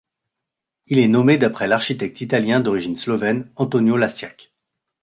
[0.87, 4.51] Il est nommé d'après l'architecte italien d'origine slovène Antonio Lasciac.